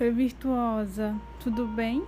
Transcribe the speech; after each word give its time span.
Oi, 0.00 0.10
virtuosa, 0.10 1.14
tudo 1.38 1.68
bem? 1.68 2.04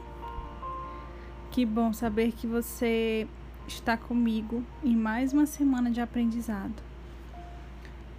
Que 1.52 1.64
bom 1.64 1.92
saber 1.92 2.32
que 2.32 2.44
você 2.44 3.28
está 3.64 3.96
comigo 3.96 4.64
em 4.82 4.96
mais 4.96 5.32
uma 5.32 5.46
semana 5.46 5.88
de 5.88 6.00
aprendizado. 6.00 6.74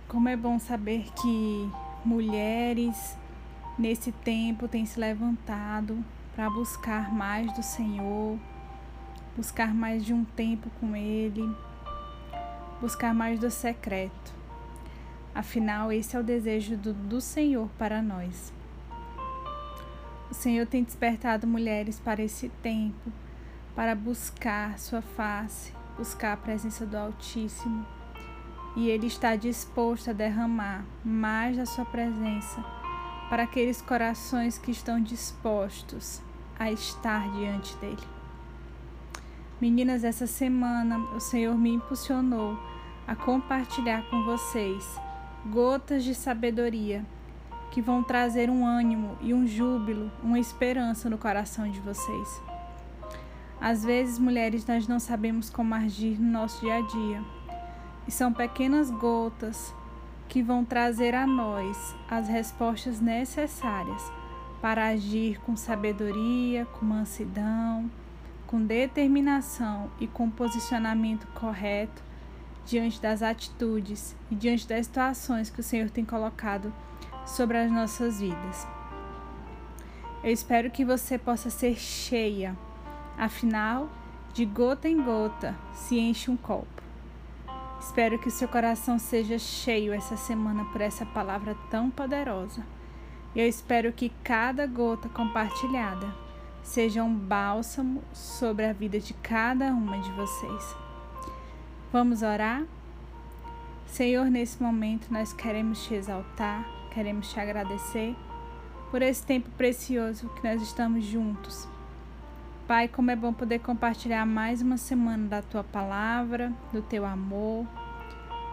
Como 0.08 0.30
é 0.30 0.38
bom 0.38 0.58
saber 0.58 1.12
que 1.22 1.70
mulheres 2.06 3.18
nesse 3.78 4.14
tempo 4.14 4.70
têm 4.70 4.86
se 4.86 4.98
levantado 4.98 6.02
para 6.34 6.50
buscar 6.50 7.14
mais 7.14 7.54
do 7.54 7.62
Senhor, 7.62 8.40
buscar 9.36 9.74
mais 9.74 10.06
de 10.06 10.14
um 10.14 10.24
tempo 10.24 10.70
com 10.80 10.96
Ele, 10.96 11.44
buscar 12.80 13.14
mais 13.14 13.38
do 13.38 13.52
secreto. 13.52 14.34
Afinal, 15.36 15.92
esse 15.92 16.16
é 16.16 16.20
o 16.22 16.24
desejo 16.24 16.78
do, 16.78 16.94
do 16.94 17.20
Senhor 17.20 17.68
para 17.78 18.02
nós. 18.02 18.56
O 20.30 20.34
Senhor 20.34 20.68
tem 20.68 20.84
despertado 20.84 21.48
mulheres 21.48 22.00
para 22.00 22.22
esse 22.22 22.50
tempo, 22.62 23.12
para 23.76 23.96
buscar 23.96 24.78
Sua 24.78 25.02
face, 25.02 25.72
buscar 25.98 26.34
a 26.34 26.38
presença 26.38 26.86
do 26.86 26.98
Altíssimo. 26.98 27.86
E 28.76 28.90
Ele 28.90 29.08
está 29.08 29.36
disposto 29.36 30.10
a 30.10 30.14
derramar 30.14 30.86
mais 31.04 31.56
da 31.56 31.66
Sua 31.66 31.86
presença 31.86 32.64
para 33.30 33.44
aqueles 33.44 33.82
corações 33.82 34.58
que 34.58 34.72
estão 34.72 35.02
dispostos 35.02 36.22
a 36.60 36.72
estar 36.72 37.32
diante 37.32 37.76
dEle. 37.78 37.98
Meninas, 39.60 40.04
essa 40.04 40.28
semana 40.28 41.00
o 41.16 41.20
Senhor 41.20 41.58
me 41.58 41.72
impulsionou 41.72 42.58
a 43.08 43.16
compartilhar 43.16 44.04
com 44.10 44.24
vocês 44.24 45.00
gotas 45.50 46.04
de 46.04 46.14
sabedoria 46.14 47.06
que 47.72 47.82
vão 47.82 48.04
trazer 48.04 48.50
um 48.50 48.66
ânimo 48.66 49.18
e 49.22 49.34
um 49.34 49.46
júbilo, 49.46 50.12
uma 50.24 50.40
esperança 50.40 51.10
no 51.10 51.18
coração 51.18 51.70
de 51.70 51.80
vocês. 51.80 52.42
Às 53.60 53.84
vezes, 53.84 54.20
mulheres, 54.20 54.66
nós 54.66 54.88
não 54.88 55.00
sabemos 55.00 55.50
como 55.50 55.74
agir 55.74 56.20
no 56.20 56.32
nosso 56.32 56.62
dia 56.62 56.76
a 56.76 56.82
dia. 56.82 57.24
E 58.08 58.12
são 58.12 58.32
pequenas 58.32 58.92
gotas 58.92 59.74
que 60.28 60.44
vão 60.44 60.64
trazer 60.64 61.16
a 61.16 61.26
nós 61.26 61.96
as 62.10 62.28
respostas 62.28 63.00
necessárias 63.00 64.12
para 64.62 64.88
agir 64.88 65.40
com 65.42 65.56
sabedoria, 65.56 66.66
com 66.66 66.86
mansidão, 66.86 67.90
com 68.46 68.62
determinação 68.64 69.90
e 70.00 70.08
com 70.08 70.30
posicionamento 70.30 71.28
correto 71.34 72.02
diante 72.66 73.02
das 73.02 73.22
atitudes 73.22 74.16
e 74.30 74.36
diante 74.36 74.68
das 74.68 74.86
situações 74.86 75.50
que 75.50 75.60
o 75.60 75.64
Senhor 75.64 75.90
tem 75.90 76.04
colocado 76.04 76.74
sobre 77.28 77.58
as 77.58 77.72
nossas 77.72 78.20
vidas. 78.20 78.66
Eu 80.24 80.32
espero 80.32 80.72
que 80.72 80.84
você 80.84 81.18
possa 81.18 81.50
ser 81.50 81.76
cheia, 81.76 82.58
afinal, 83.18 83.90
de 84.34 84.46
gota 84.46 84.88
em 84.88 85.02
gota 85.04 85.56
se 85.74 86.00
enche 86.00 86.32
um 86.32 86.38
copo. 86.38 86.82
Espero 87.80 88.18
que 88.18 88.28
o 88.28 88.32
seu 88.32 88.48
coração 88.48 88.98
seja 88.98 89.38
cheio 89.38 89.94
essa 89.94 90.18
semana 90.18 90.66
por 90.66 90.82
essa 90.82 91.06
palavra 91.06 91.56
tão 91.70 91.90
poderosa. 91.90 92.66
Eu 93.36 93.48
espero 93.48 93.94
que 93.94 94.12
cada 94.24 94.66
gota 94.66 95.08
compartilhada 95.10 96.14
seja 96.64 97.04
um 97.04 97.14
bálsamo 97.14 98.04
sobre 98.14 98.66
a 98.66 98.74
vida 98.74 99.00
de 99.00 99.14
cada 99.14 99.68
uma 99.68 100.00
de 100.00 100.12
vocês. 100.12 100.76
Vamos 101.94 102.24
orar? 102.24 102.64
Senhor, 103.86 104.26
nesse 104.26 104.62
momento 104.62 105.08
nós 105.12 105.32
queremos 105.32 105.86
te 105.86 105.94
exaltar 105.94 106.77
queremos 106.88 107.32
te 107.32 107.40
agradecer 107.40 108.16
por 108.90 109.02
esse 109.02 109.24
tempo 109.24 109.50
precioso 109.52 110.30
que 110.30 110.48
nós 110.48 110.62
estamos 110.62 111.04
juntos. 111.06 111.68
Pai, 112.68 112.88
como 112.88 113.12
é 113.12 113.16
bom 113.16 113.32
poder 113.32 113.60
compartilhar 113.60 114.26
mais 114.26 114.62
uma 114.62 114.78
semana 114.78 115.28
da 115.28 115.42
tua 115.42 115.64
palavra, 115.64 116.52
do 116.74 116.82
teu 116.82 117.06
amor. 117.06 117.66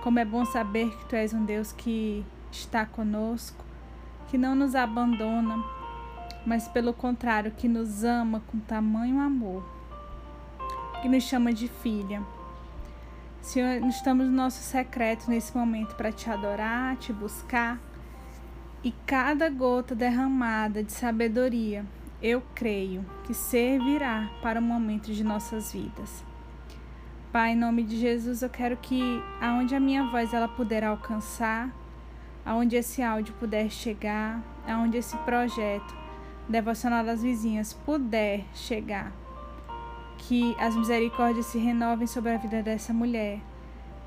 Como 0.02 0.18
é 0.18 0.24
bom 0.24 0.44
saber 0.44 0.90
que 0.96 1.04
tu 1.06 1.16
és 1.16 1.32
um 1.34 1.44
Deus 1.44 1.72
que 1.72 2.24
está 2.52 2.86
conosco, 2.86 3.64
que 4.28 4.38
não 4.38 4.54
nos 4.54 4.74
abandona, 4.74 5.56
mas 6.46 6.68
pelo 6.68 6.92
contrário, 6.92 7.50
que 7.52 7.66
nos 7.66 8.04
ama 8.04 8.42
com 8.46 8.58
tamanho 8.60 9.20
amor, 9.20 9.64
que 11.02 11.08
nos 11.08 11.24
chama 11.24 11.52
de 11.52 11.66
filha. 11.66 12.22
Senhor, 13.40 13.84
estamos 13.88 14.26
no 14.26 14.32
nosso 14.32 14.62
secreto 14.62 15.28
nesse 15.28 15.56
momento 15.56 15.94
para 15.96 16.12
te 16.12 16.30
adorar, 16.30 16.96
te 16.96 17.12
buscar 17.12 17.78
e 18.84 18.92
cada 19.06 19.48
gota 19.48 19.94
derramada 19.94 20.84
de 20.84 20.92
sabedoria, 20.92 21.86
eu 22.22 22.42
creio 22.54 23.02
que 23.24 23.32
servirá 23.32 24.30
para 24.42 24.60
o 24.60 24.62
momento 24.62 25.10
de 25.10 25.24
nossas 25.24 25.72
vidas. 25.72 26.22
Pai, 27.32 27.52
em 27.52 27.56
nome 27.56 27.82
de 27.82 27.98
Jesus, 27.98 28.42
eu 28.42 28.50
quero 28.50 28.76
que 28.76 29.22
aonde 29.40 29.74
a 29.74 29.80
minha 29.80 30.04
voz 30.10 30.34
ela 30.34 30.46
puder 30.46 30.84
alcançar, 30.84 31.74
aonde 32.44 32.76
esse 32.76 33.02
áudio 33.02 33.34
puder 33.40 33.70
chegar, 33.70 34.42
aonde 34.68 34.98
esse 34.98 35.16
projeto 35.18 35.96
devocional 36.46 37.02
das 37.02 37.22
vizinhas 37.22 37.72
puder 37.72 38.44
chegar, 38.52 39.12
que 40.18 40.54
as 40.60 40.76
misericórdias 40.76 41.46
se 41.46 41.58
renovem 41.58 42.06
sobre 42.06 42.32
a 42.32 42.36
vida 42.36 42.62
dessa 42.62 42.92
mulher, 42.92 43.40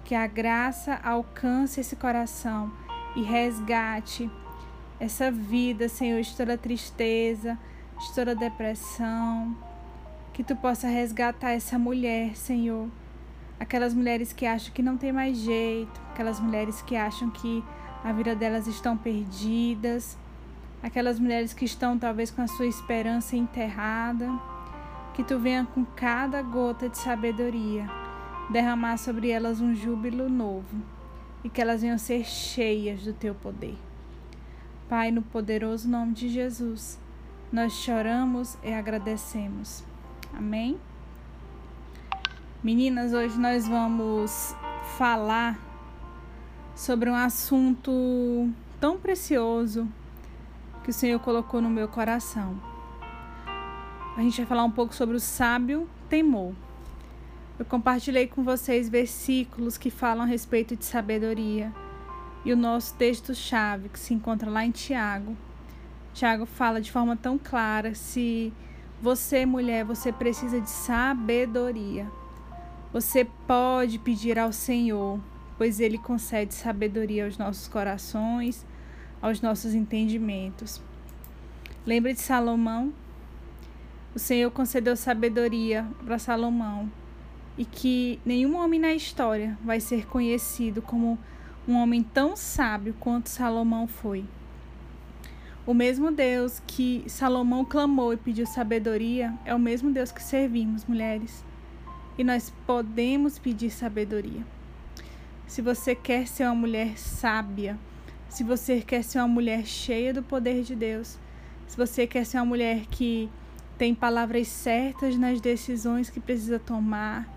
que 0.04 0.14
a 0.14 0.28
graça 0.28 1.00
alcance 1.04 1.82
esse 1.82 1.96
coração 1.96 2.72
e 3.16 3.24
resgate 3.24 4.30
essa 5.00 5.32
vida, 5.32 5.88
Senhor, 5.88 6.22
de 6.22 6.36
toda 6.36 6.58
tristeza, 6.58 7.58
de 8.00 8.14
toda 8.14 8.36
depressão. 8.36 9.56
Que 10.34 10.44
tu 10.44 10.56
possa 10.56 10.88
resgatar 10.88 11.52
essa 11.52 11.78
mulher, 11.78 12.36
Senhor. 12.36 12.88
Aquelas 13.60 13.94
mulheres 13.94 14.34
que 14.34 14.46
acham 14.46 14.74
que 14.74 14.84
não 14.84 14.98
tem 14.98 15.12
mais 15.12 15.38
jeito, 15.38 16.00
aquelas 16.12 16.40
mulheres 16.40 16.82
que 16.82 16.96
acham 16.96 17.30
que 17.30 17.64
a 18.04 18.12
vida 18.12 18.36
delas 18.36 18.68
estão 18.68 18.96
perdidas, 18.96 20.18
aquelas 20.82 21.20
mulheres 21.20 21.54
que 21.54 21.66
estão 21.66 21.98
talvez 21.98 22.30
com 22.30 22.42
a 22.42 22.48
sua 22.48 22.68
esperança 22.68 23.36
enterrada. 23.36 24.30
Que 25.16 25.24
tu 25.24 25.40
venha 25.40 25.68
com 25.74 25.84
cada 25.84 26.44
gota 26.44 26.88
de 26.88 26.98
sabedoria, 27.00 27.90
derramar 28.52 28.98
sobre 28.98 29.30
elas 29.32 29.60
um 29.60 29.74
júbilo 29.74 30.30
novo 30.30 30.78
e 31.44 31.50
que 31.50 31.60
elas 31.60 31.82
venham 31.82 31.98
ser 31.98 32.24
cheias 32.24 33.02
do 33.02 33.14
teu 33.14 33.34
poder. 33.34 33.87
Pai, 34.90 35.12
no 35.12 35.22
poderoso 35.22 35.90
nome 35.90 36.14
de 36.14 36.30
Jesus, 36.30 36.98
nós 37.52 37.74
choramos 37.74 38.58
e 38.64 38.72
agradecemos. 38.72 39.84
Amém? 40.34 40.80
Meninas, 42.64 43.12
hoje 43.12 43.38
nós 43.38 43.68
vamos 43.68 44.56
falar 44.98 45.60
sobre 46.74 47.10
um 47.10 47.16
assunto 47.16 48.50
tão 48.80 48.98
precioso 48.98 49.90
que 50.86 50.92
o 50.92 50.94
Senhor 50.94 51.20
colocou 51.20 51.62
no 51.62 51.70
meu 51.70 51.90
coração. 51.90 52.58
A 54.16 54.22
gente 54.22 54.38
vai 54.38 54.46
falar 54.46 54.64
um 54.64 54.72
pouco 54.72 54.96
sobre 54.96 55.18
o 55.18 55.20
sábio 55.20 55.86
temor. 56.08 56.56
Eu 57.60 57.66
compartilhei 57.66 58.26
com 58.26 58.42
vocês 58.42 58.88
versículos 58.88 59.78
que 59.78 59.92
falam 59.92 60.24
a 60.24 60.28
respeito 60.28 60.78
de 60.78 60.86
sabedoria 60.86 61.74
e 62.48 62.54
o 62.54 62.56
nosso 62.56 62.94
texto-chave, 62.94 63.90
que 63.90 64.00
se 64.00 64.14
encontra 64.14 64.50
lá 64.50 64.66
em 64.66 64.72
Tiago. 64.72 65.36
Tiago 66.14 66.46
fala 66.46 66.80
de 66.80 66.90
forma 66.90 67.18
tão 67.18 67.38
clara: 67.38 67.94
se 67.94 68.54
você, 69.02 69.46
mulher, 69.46 69.84
você 69.84 70.14
precisa 70.14 70.62
de 70.62 70.70
sabedoria. 70.70 72.10
Você 72.94 73.26
pode 73.46 74.00
pedir 74.00 74.40
ao 74.40 74.54
Senhor, 74.54 75.20
pois 75.58 75.82
Ele 75.82 75.98
concede 75.98 76.54
sabedoria 76.54 77.26
aos 77.26 77.38
nossos 77.38 77.68
corações, 77.68 78.66
aos 79.22 79.42
nossos 79.42 79.74
entendimentos. 79.74 80.82
Lembra 81.86 82.14
de 82.14 82.22
Salomão? 82.22 82.94
O 84.16 84.20
Senhor 84.20 84.50
concedeu 84.52 84.96
sabedoria 84.96 85.86
para 86.06 86.18
Salomão 86.18 86.90
e 87.58 87.66
que 87.66 88.22
nenhum 88.26 88.56
homem 88.56 88.80
na 88.80 88.94
história 88.94 89.58
vai 89.66 89.82
ser 89.82 90.08
conhecido 90.08 90.82
como 90.82 91.20
um 91.68 91.76
homem 91.76 92.02
tão 92.02 92.36
sábio 92.36 92.96
quanto 93.00 93.30
Salomão 93.30 93.88
foi. 93.88 94.26
O 95.66 95.74
mesmo 95.74 96.12
Deus 96.12 96.62
que 96.66 97.04
Salomão 97.08 97.66
clamou 97.66 98.14
e 98.14 98.18
pediu 98.18 98.48
sabedoria 98.48 99.34
é 99.44 99.54
o 99.54 99.60
mesmo 99.60 99.92
Deus 99.92 100.12
que 100.12 100.24
servimos, 100.24 100.86
mulheres. 100.86 101.44
E 102.18 102.24
nós 102.24 102.54
podemos 102.66 103.38
pedir 103.38 103.70
sabedoria. 103.70 104.46
Se 105.46 105.62
você 105.62 105.94
quer 105.94 106.26
ser 106.26 106.46
uma 106.46 106.56
mulher 106.56 106.98
sábia, 106.98 107.78
se 108.30 108.44
você 108.44 108.80
quer 108.82 109.04
ser 109.04 109.20
uma 109.20 109.28
mulher 109.28 109.66
cheia 109.66 110.14
do 110.14 110.24
poder 110.24 110.64
de 110.64 110.74
Deus, 110.74 111.20
se 111.68 111.76
você 111.76 112.08
quer 112.08 112.26
ser 112.26 112.38
uma 112.38 112.46
mulher 112.46 112.86
que 112.86 113.30
tem 113.78 113.94
palavras 113.94 114.48
certas 114.48 115.18
nas 115.18 115.42
decisões 115.42 116.10
que 116.10 116.20
precisa 116.20 116.60
tomar, 116.60 117.28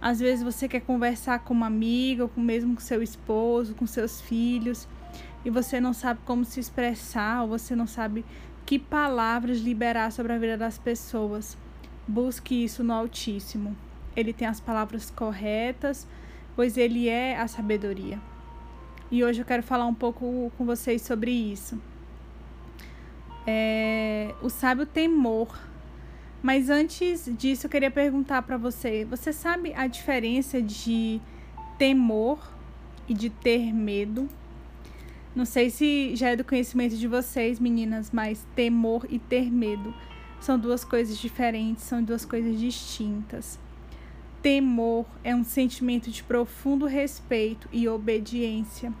às 0.00 0.20
vezes 0.20 0.44
você 0.44 0.68
quer 0.68 0.80
conversar 0.80 1.40
com 1.40 1.52
uma 1.52 1.66
amiga, 1.66 2.24
ou 2.24 2.30
mesmo 2.36 2.74
com 2.74 2.80
seu 2.80 3.02
esposo, 3.02 3.74
com 3.74 3.86
seus 3.86 4.20
filhos, 4.20 4.86
e 5.44 5.50
você 5.50 5.80
não 5.80 5.92
sabe 5.92 6.20
como 6.24 6.44
se 6.44 6.60
expressar, 6.60 7.42
ou 7.42 7.48
você 7.48 7.74
não 7.74 7.86
sabe 7.86 8.24
que 8.64 8.78
palavras 8.78 9.58
liberar 9.58 10.12
sobre 10.12 10.32
a 10.32 10.38
vida 10.38 10.56
das 10.56 10.78
pessoas, 10.78 11.56
busque 12.06 12.64
isso 12.64 12.84
no 12.84 12.92
Altíssimo. 12.92 13.76
Ele 14.14 14.32
tem 14.32 14.46
as 14.46 14.60
palavras 14.60 15.10
corretas, 15.10 16.06
pois 16.54 16.76
ele 16.76 17.08
é 17.08 17.38
a 17.38 17.48
sabedoria. 17.48 18.20
E 19.10 19.24
hoje 19.24 19.40
eu 19.40 19.44
quero 19.46 19.62
falar 19.62 19.86
um 19.86 19.94
pouco 19.94 20.52
com 20.58 20.66
vocês 20.66 21.02
sobre 21.02 21.30
isso. 21.30 21.80
É, 23.46 24.34
o 24.42 24.50
sábio 24.50 24.84
temor. 24.84 25.48
Mas 26.42 26.70
antes 26.70 27.28
disso, 27.36 27.66
eu 27.66 27.70
queria 27.70 27.90
perguntar 27.90 28.42
para 28.42 28.56
você: 28.56 29.04
você 29.04 29.32
sabe 29.32 29.72
a 29.74 29.86
diferença 29.86 30.62
de 30.62 31.20
temor 31.76 32.38
e 33.08 33.14
de 33.14 33.28
ter 33.28 33.72
medo? 33.72 34.28
Não 35.34 35.44
sei 35.44 35.70
se 35.70 36.16
já 36.16 36.30
é 36.30 36.36
do 36.36 36.44
conhecimento 36.44 36.96
de 36.96 37.06
vocês, 37.06 37.60
meninas, 37.60 38.10
mas 38.10 38.46
temor 38.54 39.06
e 39.08 39.18
ter 39.18 39.50
medo 39.50 39.94
são 40.40 40.58
duas 40.58 40.84
coisas 40.84 41.18
diferentes, 41.18 41.84
são 41.84 42.02
duas 42.02 42.24
coisas 42.24 42.58
distintas. 42.58 43.58
Temor 44.40 45.04
é 45.24 45.34
um 45.34 45.44
sentimento 45.44 46.10
de 46.10 46.22
profundo 46.22 46.86
respeito 46.86 47.68
e 47.72 47.88
obediência. 47.88 48.92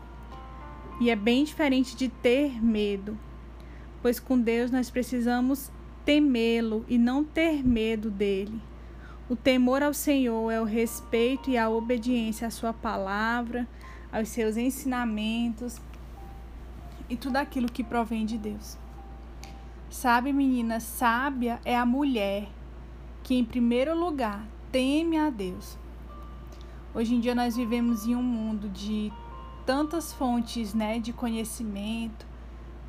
E 1.00 1.10
é 1.10 1.16
bem 1.16 1.44
diferente 1.44 1.96
de 1.96 2.08
ter 2.08 2.62
medo, 2.62 3.16
pois 4.02 4.18
com 4.18 4.38
Deus 4.38 4.70
nós 4.70 4.90
precisamos 4.90 5.70
temê-lo 6.08 6.86
e 6.88 6.96
não 6.96 7.22
ter 7.22 7.62
medo 7.62 8.10
dele. 8.10 8.58
O 9.28 9.36
temor 9.36 9.82
ao 9.82 9.92
Senhor 9.92 10.50
é 10.50 10.58
o 10.58 10.64
respeito 10.64 11.50
e 11.50 11.58
a 11.58 11.68
obediência 11.68 12.48
à 12.48 12.50
Sua 12.50 12.72
palavra, 12.72 13.68
aos 14.10 14.30
seus 14.30 14.56
ensinamentos 14.56 15.78
e 17.10 17.14
tudo 17.14 17.36
aquilo 17.36 17.70
que 17.70 17.84
provém 17.84 18.24
de 18.24 18.38
Deus. 18.38 18.78
Sabe, 19.90 20.32
menina, 20.32 20.80
sábia 20.80 21.60
é 21.62 21.76
a 21.76 21.84
mulher 21.84 22.48
que, 23.22 23.34
em 23.34 23.44
primeiro 23.44 23.94
lugar, 23.94 24.42
teme 24.72 25.18
a 25.18 25.28
Deus. 25.28 25.76
Hoje 26.94 27.16
em 27.16 27.20
dia 27.20 27.34
nós 27.34 27.54
vivemos 27.54 28.06
em 28.06 28.16
um 28.16 28.22
mundo 28.22 28.70
de 28.70 29.12
tantas 29.66 30.10
fontes, 30.14 30.72
né, 30.72 30.98
de 30.98 31.12
conhecimento. 31.12 32.26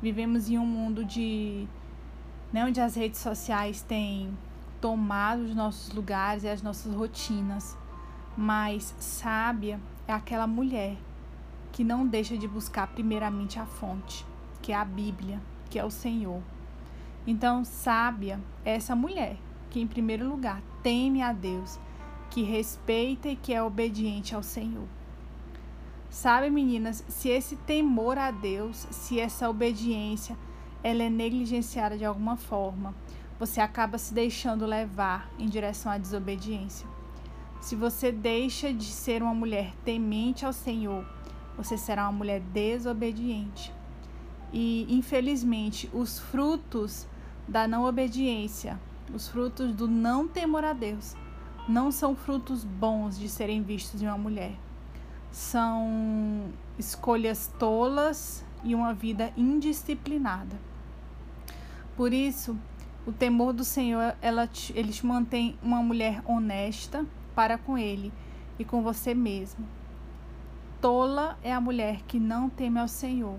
Vivemos 0.00 0.48
em 0.48 0.56
um 0.56 0.64
mundo 0.64 1.04
de 1.04 1.68
né, 2.52 2.64
onde 2.64 2.80
as 2.80 2.94
redes 2.94 3.20
sociais 3.20 3.82
têm 3.82 4.36
tomado 4.80 5.42
os 5.42 5.54
nossos 5.54 5.92
lugares 5.92 6.42
e 6.44 6.48
as 6.48 6.62
nossas 6.62 6.94
rotinas. 6.94 7.76
Mas 8.36 8.94
sábia 8.98 9.80
é 10.06 10.12
aquela 10.12 10.46
mulher 10.46 10.96
que 11.72 11.84
não 11.84 12.06
deixa 12.06 12.36
de 12.36 12.48
buscar 12.48 12.88
primeiramente 12.88 13.58
a 13.58 13.66
fonte, 13.66 14.26
que 14.60 14.72
é 14.72 14.76
a 14.76 14.84
Bíblia, 14.84 15.40
que 15.68 15.78
é 15.78 15.84
o 15.84 15.90
Senhor. 15.90 16.42
Então, 17.26 17.64
sábia 17.64 18.40
é 18.64 18.74
essa 18.74 18.96
mulher 18.96 19.36
que, 19.68 19.80
em 19.80 19.86
primeiro 19.86 20.28
lugar, 20.28 20.62
teme 20.82 21.22
a 21.22 21.32
Deus, 21.32 21.78
que 22.30 22.42
respeita 22.42 23.28
e 23.28 23.36
que 23.36 23.52
é 23.52 23.62
obediente 23.62 24.34
ao 24.34 24.42
Senhor. 24.42 24.86
Sabe, 26.08 26.50
meninas, 26.50 27.04
se 27.08 27.28
esse 27.28 27.54
temor 27.56 28.18
a 28.18 28.32
Deus, 28.32 28.86
se 28.90 29.20
essa 29.20 29.48
obediência, 29.48 30.36
ela 30.82 31.02
é 31.02 31.10
negligenciada 31.10 31.96
de 31.96 32.04
alguma 32.04 32.36
forma, 32.36 32.94
você 33.38 33.60
acaba 33.60 33.98
se 33.98 34.12
deixando 34.12 34.66
levar 34.66 35.30
em 35.38 35.46
direção 35.46 35.90
à 35.90 35.98
desobediência. 35.98 36.86
Se 37.60 37.76
você 37.76 38.10
deixa 38.10 38.72
de 38.72 38.86
ser 38.86 39.22
uma 39.22 39.34
mulher 39.34 39.74
temente 39.84 40.44
ao 40.44 40.52
Senhor, 40.52 41.06
você 41.56 41.76
será 41.76 42.04
uma 42.04 42.12
mulher 42.12 42.40
desobediente. 42.40 43.72
E, 44.52 44.86
infelizmente, 44.88 45.88
os 45.92 46.18
frutos 46.18 47.06
da 47.46 47.68
não 47.68 47.84
obediência, 47.84 48.80
os 49.14 49.28
frutos 49.28 49.74
do 49.74 49.86
não 49.86 50.26
temor 50.26 50.64
a 50.64 50.72
Deus, 50.72 51.14
não 51.68 51.92
são 51.92 52.16
frutos 52.16 52.64
bons 52.64 53.18
de 53.18 53.28
serem 53.28 53.62
vistos 53.62 54.02
em 54.02 54.06
uma 54.06 54.18
mulher. 54.18 54.52
São 55.30 56.50
escolhas 56.78 57.52
tolas 57.58 58.44
e 58.64 58.74
uma 58.74 58.92
vida 58.92 59.32
indisciplinada. 59.36 60.69
Por 62.00 62.14
isso, 62.14 62.56
o 63.06 63.12
temor 63.12 63.52
do 63.52 63.62
Senhor, 63.62 64.16
ela 64.22 64.46
te, 64.46 64.72
ele 64.74 64.90
te 64.90 65.04
mantém 65.04 65.58
uma 65.62 65.82
mulher 65.82 66.22
honesta 66.24 67.04
para 67.34 67.58
com 67.58 67.76
ele 67.76 68.10
e 68.58 68.64
com 68.64 68.82
você 68.82 69.12
mesmo. 69.12 69.68
Tola 70.80 71.38
é 71.42 71.52
a 71.52 71.60
mulher 71.60 72.00
que 72.08 72.18
não 72.18 72.48
teme 72.48 72.80
ao 72.80 72.88
Senhor. 72.88 73.38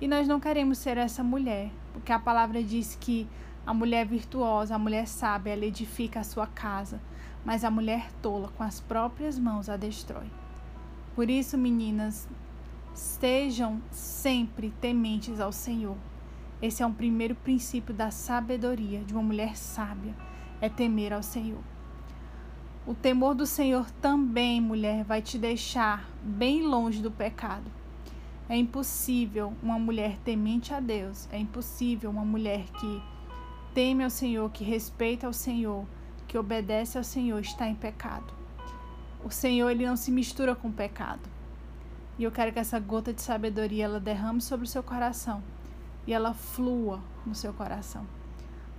E 0.00 0.06
nós 0.06 0.28
não 0.28 0.38
queremos 0.38 0.78
ser 0.78 0.96
essa 0.96 1.24
mulher, 1.24 1.72
porque 1.92 2.12
a 2.12 2.18
palavra 2.20 2.62
diz 2.62 2.94
que 2.94 3.26
a 3.66 3.74
mulher 3.74 4.06
virtuosa, 4.06 4.76
a 4.76 4.78
mulher 4.78 5.08
sábia, 5.08 5.54
ela 5.54 5.66
edifica 5.66 6.20
a 6.20 6.24
sua 6.24 6.46
casa, 6.46 7.00
mas 7.44 7.64
a 7.64 7.72
mulher 7.72 8.12
tola 8.22 8.52
com 8.56 8.62
as 8.62 8.78
próprias 8.78 9.36
mãos 9.36 9.68
a 9.68 9.76
destrói. 9.76 10.30
Por 11.16 11.28
isso, 11.28 11.58
meninas, 11.58 12.28
estejam 12.94 13.82
sempre 13.90 14.72
tementes 14.80 15.40
ao 15.40 15.50
Senhor. 15.50 15.96
Esse 16.60 16.82
é 16.82 16.86
um 16.86 16.92
primeiro 16.92 17.34
princípio 17.34 17.92
da 17.92 18.10
sabedoria 18.10 19.04
de 19.04 19.12
uma 19.12 19.22
mulher 19.22 19.56
sábia, 19.56 20.14
é 20.58 20.70
temer 20.70 21.12
ao 21.12 21.22
Senhor. 21.22 21.60
O 22.86 22.94
temor 22.94 23.34
do 23.34 23.44
Senhor 23.44 23.90
também, 24.00 24.58
mulher, 24.58 25.04
vai 25.04 25.20
te 25.20 25.36
deixar 25.36 26.08
bem 26.22 26.62
longe 26.62 27.02
do 27.02 27.10
pecado. 27.10 27.70
É 28.48 28.56
impossível 28.56 29.52
uma 29.62 29.78
mulher 29.78 30.16
temente 30.24 30.72
a 30.72 30.80
Deus, 30.80 31.28
é 31.30 31.38
impossível 31.38 32.08
uma 32.08 32.24
mulher 32.24 32.64
que 32.70 33.02
teme 33.74 34.02
ao 34.02 34.10
Senhor, 34.10 34.50
que 34.50 34.64
respeita 34.64 35.26
ao 35.26 35.34
Senhor, 35.34 35.84
que 36.26 36.38
obedece 36.38 36.96
ao 36.96 37.04
Senhor, 37.04 37.38
estar 37.40 37.68
em 37.68 37.74
pecado. 37.74 38.32
O 39.22 39.30
Senhor 39.30 39.68
ele 39.68 39.84
não 39.84 39.96
se 39.96 40.10
mistura 40.10 40.54
com 40.54 40.68
o 40.68 40.72
pecado. 40.72 41.28
E 42.18 42.24
eu 42.24 42.32
quero 42.32 42.50
que 42.50 42.58
essa 42.58 42.78
gota 42.80 43.12
de 43.12 43.20
sabedoria 43.20 43.84
ela 43.84 44.00
derrame 44.00 44.40
sobre 44.40 44.64
o 44.64 44.68
seu 44.68 44.82
coração 44.82 45.42
e 46.06 46.12
ela 46.12 46.32
flua 46.32 47.00
no 47.24 47.34
seu 47.34 47.52
coração. 47.52 48.06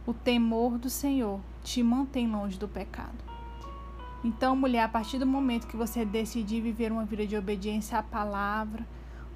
O 0.05 0.13
temor 0.13 0.77
do 0.77 0.89
Senhor 0.89 1.41
te 1.63 1.83
mantém 1.83 2.31
longe 2.31 2.57
do 2.57 2.67
pecado. 2.67 3.27
Então, 4.23 4.55
mulher, 4.55 4.83
a 4.83 4.89
partir 4.89 5.19
do 5.19 5.27
momento 5.27 5.67
que 5.67 5.77
você 5.77 6.03
decidir 6.03 6.61
viver 6.61 6.91
uma 6.91 7.05
vida 7.05 7.27
de 7.27 7.37
obediência 7.37 7.99
à 7.99 8.03
palavra, 8.03 8.85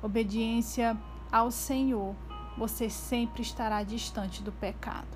obediência 0.02 0.98
ao 1.32 1.52
Senhor, 1.52 2.16
você 2.58 2.90
sempre 2.90 3.42
estará 3.42 3.84
distante 3.84 4.42
do 4.42 4.52
pecado. 4.52 5.08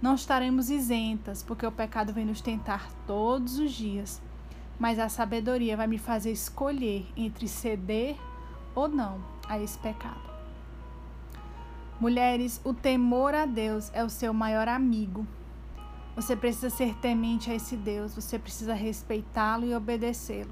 Não 0.00 0.14
estaremos 0.14 0.70
isentas, 0.70 1.42
porque 1.42 1.66
o 1.66 1.72
pecado 1.72 2.12
vem 2.12 2.24
nos 2.24 2.40
tentar 2.40 2.90
todos 3.06 3.58
os 3.58 3.72
dias, 3.72 4.22
mas 4.78 4.98
a 4.98 5.08
sabedoria 5.08 5.76
vai 5.76 5.86
me 5.86 5.98
fazer 5.98 6.32
escolher 6.32 7.06
entre 7.16 7.46
ceder 7.46 8.16
ou 8.74 8.88
não 8.88 9.22
a 9.46 9.58
esse 9.58 9.78
pecado. 9.78 10.29
Mulheres, 12.00 12.58
o 12.64 12.72
temor 12.72 13.34
a 13.34 13.44
Deus 13.44 13.90
é 13.92 14.02
o 14.02 14.08
seu 14.08 14.32
maior 14.32 14.66
amigo. 14.66 15.26
Você 16.16 16.34
precisa 16.34 16.70
ser 16.70 16.94
temente 16.96 17.50
a 17.50 17.54
esse 17.54 17.76
Deus, 17.76 18.14
você 18.14 18.38
precisa 18.38 18.72
respeitá-lo 18.72 19.66
e 19.66 19.74
obedecê-lo. 19.74 20.50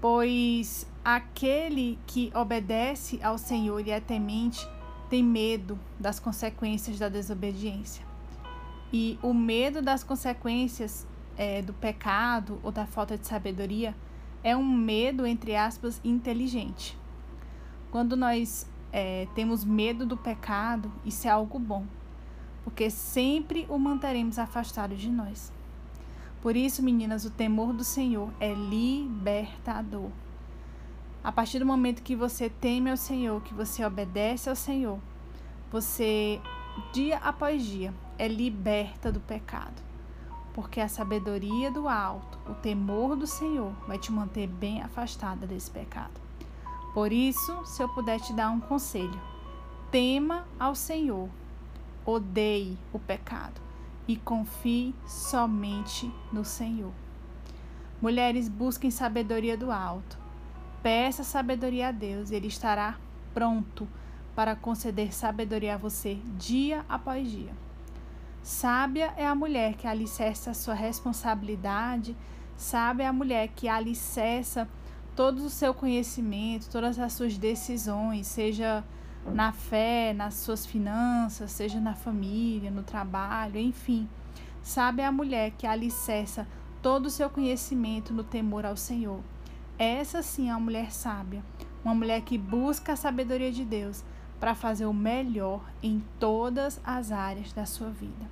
Pois 0.00 0.88
aquele 1.04 2.00
que 2.04 2.32
obedece 2.34 3.20
ao 3.22 3.38
Senhor 3.38 3.86
e 3.86 3.92
é 3.92 4.00
temente 4.00 4.68
tem 5.08 5.22
medo 5.22 5.78
das 6.00 6.18
consequências 6.18 6.98
da 6.98 7.08
desobediência. 7.08 8.04
E 8.92 9.20
o 9.22 9.32
medo 9.32 9.80
das 9.80 10.02
consequências 10.02 11.06
é, 11.36 11.62
do 11.62 11.72
pecado 11.72 12.58
ou 12.64 12.72
da 12.72 12.86
falta 12.86 13.16
de 13.16 13.24
sabedoria 13.24 13.94
é 14.42 14.56
um 14.56 14.64
medo, 14.64 15.24
entre 15.24 15.54
aspas, 15.54 16.00
inteligente. 16.04 16.98
Quando 17.92 18.16
nós 18.16 18.66
é, 18.92 19.26
temos 19.34 19.64
medo 19.64 20.06
do 20.06 20.16
pecado, 20.16 20.90
isso 21.04 21.26
é 21.26 21.30
algo 21.30 21.58
bom, 21.58 21.84
porque 22.64 22.90
sempre 22.90 23.66
o 23.68 23.78
manteremos 23.78 24.38
afastado 24.38 24.96
de 24.96 25.08
nós. 25.08 25.52
Por 26.40 26.56
isso, 26.56 26.82
meninas, 26.82 27.24
o 27.24 27.30
temor 27.30 27.72
do 27.72 27.82
Senhor 27.84 28.30
é 28.38 28.54
libertador. 28.54 30.10
A 31.22 31.32
partir 31.32 31.58
do 31.58 31.66
momento 31.66 32.02
que 32.02 32.14
você 32.14 32.48
teme 32.48 32.90
ao 32.90 32.96
Senhor, 32.96 33.42
que 33.42 33.52
você 33.52 33.84
obedece 33.84 34.48
ao 34.48 34.54
Senhor, 34.54 35.00
você, 35.70 36.40
dia 36.92 37.18
após 37.18 37.64
dia, 37.64 37.92
é 38.16 38.28
liberta 38.28 39.10
do 39.10 39.20
pecado. 39.20 39.82
Porque 40.54 40.80
a 40.80 40.88
sabedoria 40.88 41.70
do 41.70 41.88
alto, 41.88 42.38
o 42.48 42.54
temor 42.54 43.16
do 43.16 43.26
Senhor, 43.26 43.72
vai 43.86 43.98
te 43.98 44.12
manter 44.12 44.46
bem 44.46 44.80
afastada 44.80 45.46
desse 45.46 45.70
pecado. 45.70 46.27
Por 46.94 47.12
isso, 47.12 47.64
se 47.64 47.82
eu 47.82 47.88
puder 47.88 48.20
te 48.20 48.32
dar 48.32 48.50
um 48.50 48.60
conselho, 48.60 49.20
tema 49.90 50.46
ao 50.58 50.74
Senhor, 50.74 51.28
odeie 52.04 52.78
o 52.92 52.98
pecado 52.98 53.60
e 54.06 54.16
confie 54.16 54.94
somente 55.06 56.10
no 56.32 56.44
Senhor. 56.44 56.92
Mulheres, 58.00 58.48
busquem 58.48 58.90
sabedoria 58.90 59.56
do 59.56 59.70
alto. 59.70 60.18
Peça 60.82 61.22
sabedoria 61.22 61.88
a 61.88 61.92
Deus 61.92 62.30
e 62.30 62.34
Ele 62.34 62.46
estará 62.46 62.96
pronto 63.34 63.86
para 64.34 64.54
conceder 64.54 65.12
sabedoria 65.12 65.74
a 65.74 65.78
você 65.78 66.14
dia 66.36 66.84
após 66.88 67.30
dia. 67.30 67.52
Sábia 68.40 69.12
é 69.16 69.26
a 69.26 69.34
mulher 69.34 69.74
que 69.74 69.86
alicerça 69.86 70.52
a 70.52 70.54
sua 70.54 70.74
responsabilidade, 70.74 72.16
sábia 72.56 73.04
é 73.04 73.06
a 73.08 73.12
mulher 73.12 73.48
que 73.48 73.68
alicerça 73.68 74.68
todo 75.18 75.46
o 75.46 75.50
seu 75.50 75.74
conhecimento, 75.74 76.70
todas 76.70 76.96
as 76.96 77.12
suas 77.12 77.36
decisões, 77.36 78.24
seja 78.28 78.84
na 79.26 79.50
fé, 79.50 80.14
nas 80.14 80.34
suas 80.34 80.64
finanças, 80.64 81.50
seja 81.50 81.80
na 81.80 81.92
família, 81.92 82.70
no 82.70 82.84
trabalho, 82.84 83.58
enfim. 83.58 84.08
É 84.96 85.04
a 85.04 85.10
mulher 85.10 85.50
que 85.58 85.66
alicerça 85.66 86.46
todo 86.80 87.06
o 87.06 87.10
seu 87.10 87.28
conhecimento 87.28 88.14
no 88.14 88.22
temor 88.22 88.64
ao 88.64 88.76
Senhor. 88.76 89.18
Essa 89.76 90.22
sim 90.22 90.50
é 90.50 90.52
uma 90.52 90.60
mulher 90.60 90.92
sábia, 90.92 91.42
uma 91.84 91.96
mulher 91.96 92.20
que 92.20 92.38
busca 92.38 92.92
a 92.92 92.96
sabedoria 92.96 93.50
de 93.50 93.64
Deus 93.64 94.04
para 94.38 94.54
fazer 94.54 94.86
o 94.86 94.94
melhor 94.94 95.64
em 95.82 96.00
todas 96.20 96.80
as 96.84 97.10
áreas 97.10 97.52
da 97.52 97.66
sua 97.66 97.90
vida. 97.90 98.30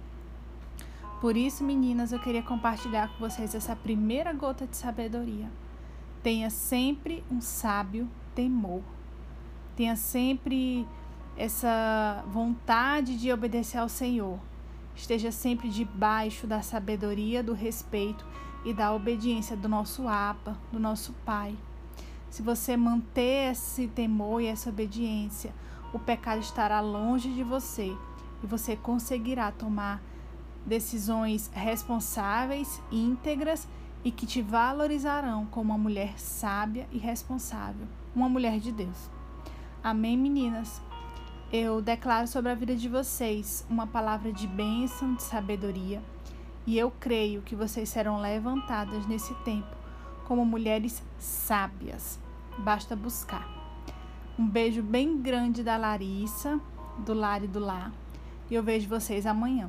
Por 1.20 1.36
isso, 1.36 1.64
meninas, 1.64 2.12
eu 2.12 2.20
queria 2.20 2.44
compartilhar 2.44 3.08
com 3.08 3.18
vocês 3.18 3.56
essa 3.56 3.74
primeira 3.74 4.32
gota 4.32 4.68
de 4.68 4.76
sabedoria. 4.76 5.50
Tenha 6.22 6.50
sempre 6.50 7.24
um 7.30 7.40
sábio 7.40 8.08
temor. 8.34 8.82
Tenha 9.76 9.96
sempre 9.96 10.86
essa 11.36 12.24
vontade 12.28 13.16
de 13.16 13.32
obedecer 13.32 13.78
ao 13.78 13.88
Senhor. 13.88 14.38
Esteja 14.94 15.30
sempre 15.30 15.68
debaixo 15.68 16.46
da 16.46 16.62
sabedoria, 16.62 17.42
do 17.42 17.52
respeito 17.52 18.24
e 18.64 18.72
da 18.72 18.92
obediência 18.92 19.56
do 19.56 19.68
nosso 19.68 20.08
Apa, 20.08 20.56
do 20.72 20.80
nosso 20.80 21.12
Pai. 21.24 21.56
Se 22.30 22.42
você 22.42 22.76
manter 22.76 23.52
esse 23.52 23.86
temor 23.88 24.40
e 24.40 24.46
essa 24.46 24.70
obediência, 24.70 25.54
o 25.92 25.98
pecado 25.98 26.40
estará 26.40 26.80
longe 26.80 27.32
de 27.32 27.42
você 27.42 27.96
e 28.42 28.46
você 28.46 28.76
conseguirá 28.76 29.52
tomar 29.52 30.02
decisões 30.64 31.50
responsáveis, 31.54 32.82
íntegras 32.90 33.68
e 34.06 34.12
que 34.12 34.24
te 34.24 34.40
valorizarão 34.40 35.46
como 35.46 35.72
uma 35.72 35.78
mulher 35.78 36.16
sábia 36.16 36.86
e 36.92 36.96
responsável, 36.96 37.88
uma 38.14 38.28
mulher 38.28 38.60
de 38.60 38.70
Deus. 38.70 39.10
Amém, 39.82 40.16
meninas? 40.16 40.80
Eu 41.52 41.82
declaro 41.82 42.28
sobre 42.28 42.52
a 42.52 42.54
vida 42.54 42.76
de 42.76 42.88
vocês 42.88 43.66
uma 43.68 43.84
palavra 43.84 44.32
de 44.32 44.46
bênção, 44.46 45.16
de 45.16 45.24
sabedoria, 45.24 46.00
e 46.64 46.78
eu 46.78 46.92
creio 47.00 47.42
que 47.42 47.56
vocês 47.56 47.88
serão 47.88 48.20
levantadas 48.20 49.08
nesse 49.08 49.34
tempo 49.42 49.74
como 50.24 50.46
mulheres 50.46 51.02
sábias. 51.18 52.16
Basta 52.58 52.94
buscar. 52.94 53.48
Um 54.38 54.46
beijo 54.46 54.84
bem 54.84 55.20
grande 55.20 55.64
da 55.64 55.76
Larissa, 55.76 56.60
do 57.04 57.12
Lar 57.12 57.42
e 57.42 57.48
do 57.48 57.58
Lar. 57.58 57.90
E 58.48 58.54
eu 58.54 58.62
vejo 58.62 58.88
vocês 58.88 59.26
amanhã. 59.26 59.68